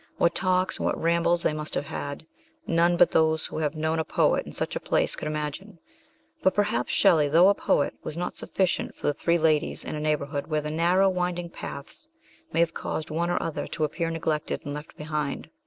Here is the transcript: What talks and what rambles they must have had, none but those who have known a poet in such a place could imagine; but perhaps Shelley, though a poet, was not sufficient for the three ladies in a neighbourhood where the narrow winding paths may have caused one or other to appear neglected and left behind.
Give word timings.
What 0.17 0.33
talks 0.33 0.77
and 0.79 0.85
what 0.87 0.99
rambles 0.99 1.43
they 1.43 1.53
must 1.53 1.75
have 1.75 1.85
had, 1.85 2.25
none 2.65 2.97
but 2.97 3.11
those 3.11 3.45
who 3.45 3.59
have 3.59 3.75
known 3.75 3.99
a 3.99 4.03
poet 4.03 4.47
in 4.47 4.51
such 4.51 4.75
a 4.75 4.79
place 4.79 5.15
could 5.15 5.27
imagine; 5.27 5.77
but 6.41 6.55
perhaps 6.55 6.91
Shelley, 6.91 7.29
though 7.29 7.49
a 7.49 7.53
poet, 7.53 7.93
was 8.03 8.17
not 8.17 8.35
sufficient 8.35 8.95
for 8.95 9.05
the 9.05 9.13
three 9.13 9.37
ladies 9.37 9.85
in 9.85 9.93
a 9.95 9.99
neighbourhood 9.99 10.47
where 10.47 10.61
the 10.61 10.71
narrow 10.71 11.07
winding 11.07 11.51
paths 11.51 12.07
may 12.51 12.61
have 12.61 12.73
caused 12.73 13.11
one 13.11 13.29
or 13.29 13.39
other 13.43 13.67
to 13.67 13.83
appear 13.83 14.09
neglected 14.09 14.65
and 14.65 14.73
left 14.73 14.97
behind. 14.97 15.51